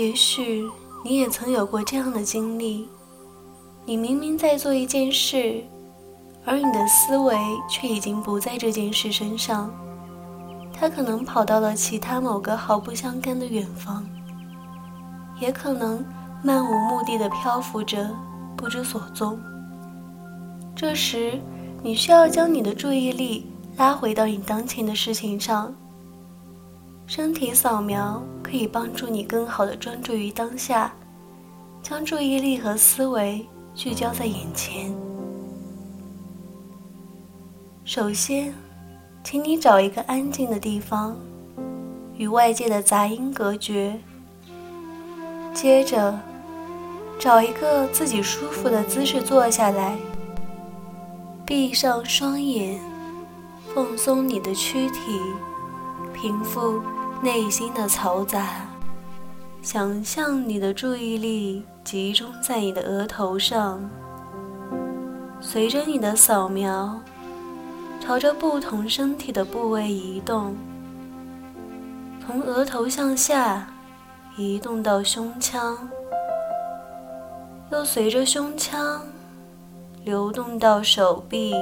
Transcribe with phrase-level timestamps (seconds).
[0.00, 0.66] 也许
[1.04, 2.88] 你也曾有过这样的经历：
[3.84, 5.62] 你明明在做一件事，
[6.42, 7.36] 而你的思维
[7.68, 9.70] 却已经不在这件事身上，
[10.72, 14.08] 它可能跑到了其他某个毫不相干的远方，
[15.38, 16.02] 也可能
[16.42, 18.08] 漫无目的的漂浮着，
[18.56, 19.38] 不知所踪。
[20.74, 21.38] 这时，
[21.82, 25.74] 你需要将你的注意力拉回到你当前的事情上。
[27.06, 30.92] 身体扫描可以帮助你更好的专注于当下，
[31.80, 34.92] 将注意力和思维聚焦在眼前。
[37.84, 38.52] 首先，
[39.22, 41.16] 请你找一个安静的地方，
[42.16, 43.96] 与外界的杂音隔绝。
[45.54, 46.18] 接着，
[47.20, 49.96] 找一个自己舒服的姿势坐下来。
[51.46, 52.80] 闭上双眼，
[53.72, 55.20] 放松你的躯体，
[56.12, 56.82] 平复
[57.22, 58.66] 内心的嘈杂。
[59.62, 63.88] 想象你的注意力集中在你的额头上，
[65.40, 66.98] 随着你的扫描，
[68.00, 70.56] 朝着不同身体的部位移动，
[72.24, 73.66] 从额头向下
[74.38, 75.76] 移动到胸腔，
[77.70, 79.02] 又随着胸腔。
[80.02, 81.54] 流动到手臂，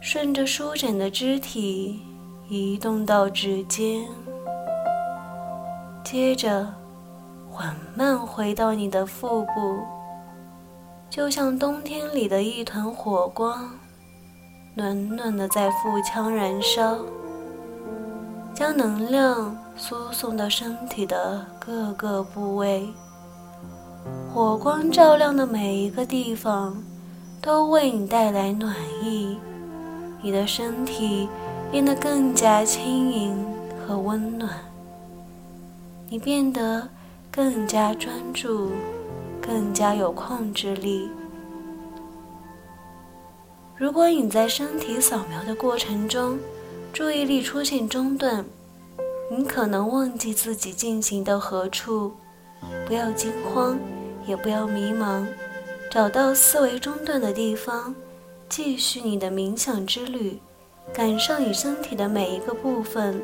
[0.00, 2.00] 顺着舒展的肢体
[2.48, 4.04] 移动到指尖，
[6.04, 6.66] 接着
[7.50, 9.78] 缓慢回到你的腹部，
[11.08, 13.70] 就像冬天里的一团火光，
[14.74, 16.98] 暖暖的在腹腔燃烧，
[18.52, 22.86] 将能量输送到身体的各个部位。
[24.34, 26.76] 火光照亮的每一个地方，
[27.40, 29.38] 都为你带来暖意。
[30.20, 31.28] 你的身体
[31.72, 33.34] 变得更加轻盈
[33.80, 34.50] 和温暖，
[36.10, 36.86] 你变得
[37.30, 38.72] 更加专注，
[39.40, 41.08] 更加有控制力。
[43.74, 46.38] 如果你在身体扫描的过程中，
[46.92, 48.44] 注意力出现中断，
[49.30, 52.12] 你可能忘记自己进行到何处，
[52.86, 53.78] 不要惊慌。
[54.24, 55.26] 也不要迷茫，
[55.90, 57.92] 找到思维中断的地方，
[58.48, 60.38] 继续你的冥想之旅，
[60.92, 63.20] 感受你身体的每一个部分。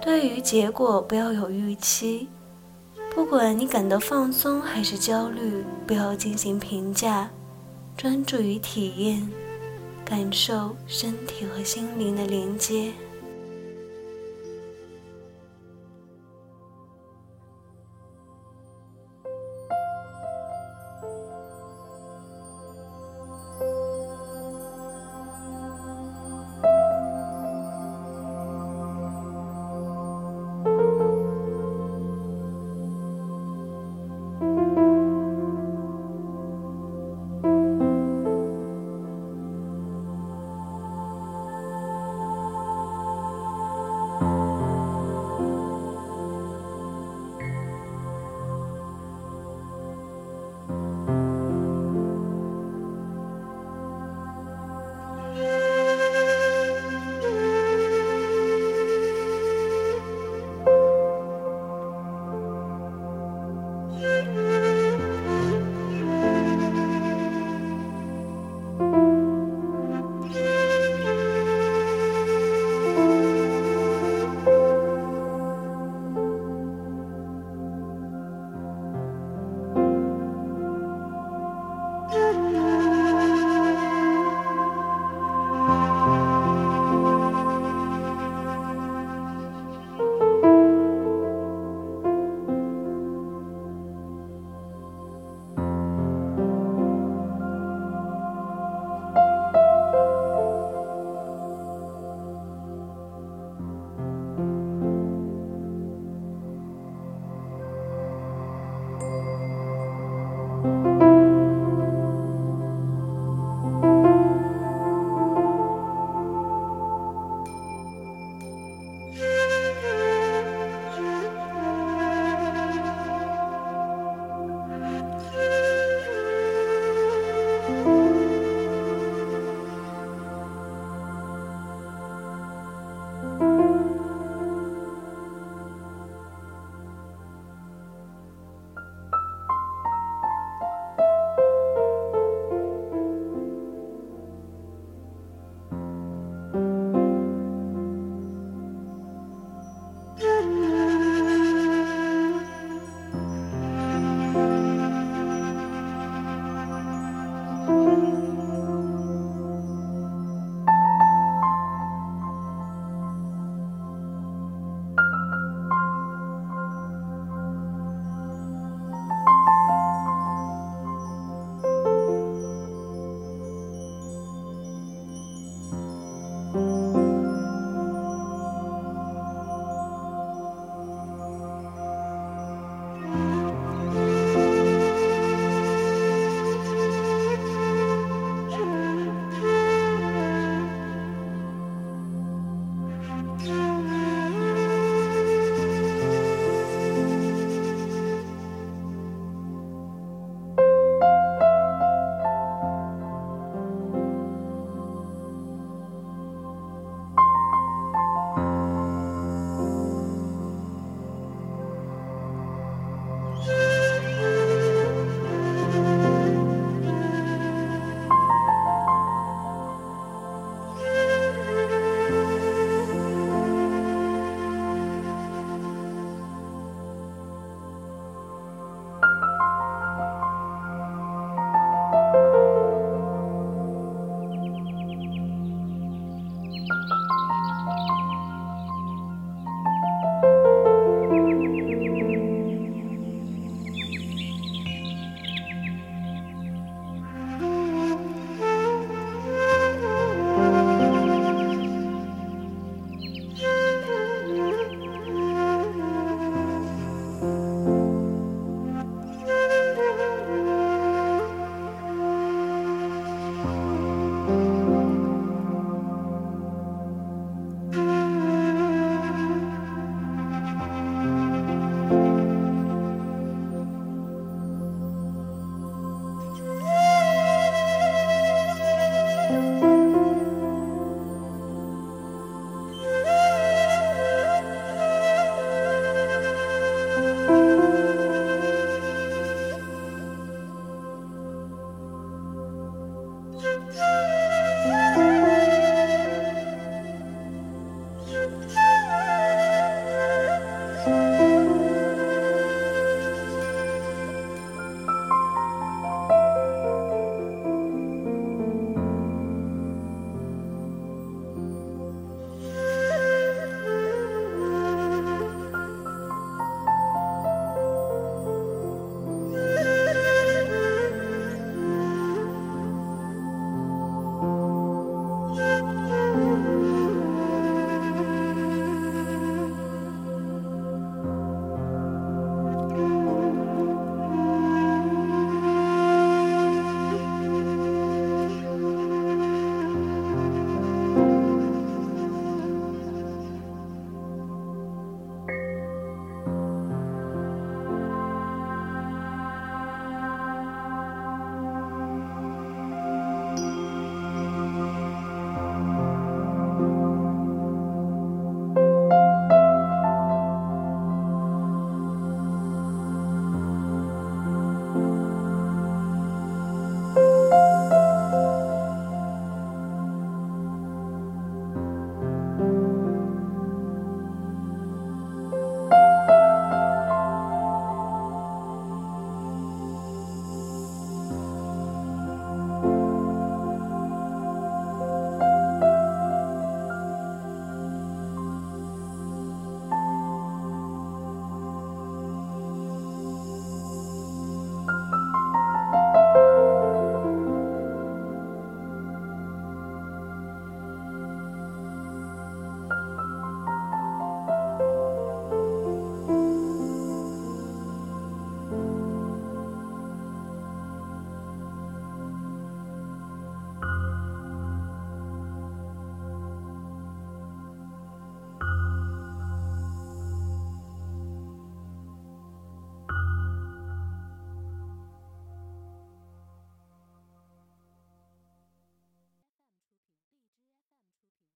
[0.00, 2.28] 对于结果不要有预期，
[3.14, 7.28] 不管你感到放松还是焦虑，不要进行评价，
[7.96, 9.28] 专注于体验，
[10.04, 12.92] 感受身体和心灵的连接。